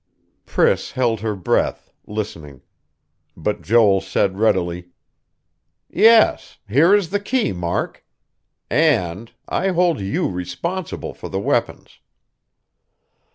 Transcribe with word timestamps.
Priss 0.47 0.93
held 0.93 1.19
her 1.19 1.35
breath, 1.35 1.91
listening.... 2.07 2.63
But 3.37 3.61
Joel 3.61 4.01
said 4.01 4.39
readily: 4.39 4.89
"Yes. 5.91 6.57
Here 6.67 6.95
is 6.95 7.11
the 7.11 7.19
key, 7.19 7.51
Mark. 7.53 8.03
And 8.67 9.31
I 9.47 9.67
hold 9.67 9.99
you 9.99 10.27
responsible 10.27 11.13
for 11.13 11.29
the 11.29 11.39
weapons." 11.39 11.99